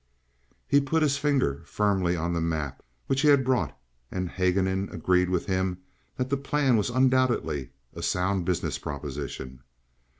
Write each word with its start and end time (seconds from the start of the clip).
He 0.67 0.81
put 0.81 1.03
his 1.03 1.19
finger 1.19 1.61
firmly 1.67 2.15
on 2.15 2.33
the 2.33 2.41
map 2.41 2.81
which 3.05 3.21
he 3.21 3.27
had 3.27 3.45
brought, 3.45 3.77
and 4.09 4.31
Haguenin 4.31 4.89
agreed 4.91 5.29
with 5.29 5.45
him 5.45 5.77
that 6.17 6.31
the 6.31 6.37
plan 6.37 6.75
was 6.75 6.89
undoubtedly 6.89 7.69
a 7.93 8.01
sound 8.01 8.43
business 8.43 8.79
proposition. 8.79 9.61